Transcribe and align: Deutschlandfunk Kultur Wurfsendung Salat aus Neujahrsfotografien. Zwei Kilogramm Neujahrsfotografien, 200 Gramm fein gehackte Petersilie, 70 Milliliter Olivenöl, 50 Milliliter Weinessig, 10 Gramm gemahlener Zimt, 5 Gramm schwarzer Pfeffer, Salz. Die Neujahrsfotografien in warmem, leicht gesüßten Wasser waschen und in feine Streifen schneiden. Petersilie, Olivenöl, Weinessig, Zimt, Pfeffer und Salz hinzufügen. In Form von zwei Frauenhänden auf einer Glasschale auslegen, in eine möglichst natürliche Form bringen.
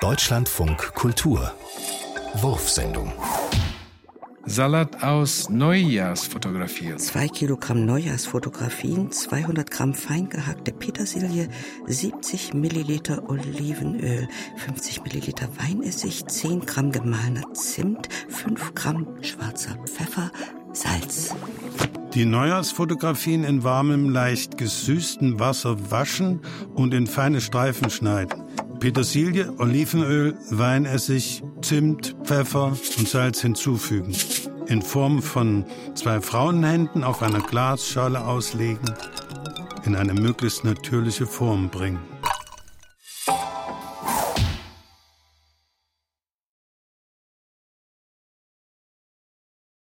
Deutschlandfunk 0.00 0.94
Kultur 0.94 1.52
Wurfsendung 2.32 3.12
Salat 4.46 5.02
aus 5.02 5.50
Neujahrsfotografien. 5.50 6.98
Zwei 6.98 7.28
Kilogramm 7.28 7.84
Neujahrsfotografien, 7.84 9.12
200 9.12 9.70
Gramm 9.70 9.92
fein 9.92 10.30
gehackte 10.30 10.72
Petersilie, 10.72 11.50
70 11.86 12.54
Milliliter 12.54 13.28
Olivenöl, 13.28 14.26
50 14.56 15.02
Milliliter 15.02 15.48
Weinessig, 15.58 16.26
10 16.26 16.64
Gramm 16.64 16.92
gemahlener 16.92 17.52
Zimt, 17.52 18.08
5 18.30 18.74
Gramm 18.74 19.06
schwarzer 19.20 19.76
Pfeffer, 19.84 20.32
Salz. 20.72 21.34
Die 22.14 22.24
Neujahrsfotografien 22.24 23.44
in 23.44 23.64
warmem, 23.64 24.08
leicht 24.08 24.56
gesüßten 24.56 25.38
Wasser 25.38 25.90
waschen 25.90 26.40
und 26.74 26.94
in 26.94 27.06
feine 27.06 27.42
Streifen 27.42 27.90
schneiden. 27.90 28.42
Petersilie, 28.80 29.52
Olivenöl, 29.58 30.34
Weinessig, 30.50 31.42
Zimt, 31.60 32.16
Pfeffer 32.24 32.72
und 32.98 33.08
Salz 33.08 33.42
hinzufügen. 33.42 34.16
In 34.68 34.80
Form 34.80 35.20
von 35.20 35.66
zwei 35.94 36.20
Frauenhänden 36.22 37.04
auf 37.04 37.22
einer 37.22 37.40
Glasschale 37.40 38.24
auslegen, 38.24 38.90
in 39.84 39.96
eine 39.96 40.14
möglichst 40.14 40.64
natürliche 40.64 41.26
Form 41.26 41.68
bringen. 41.68 41.98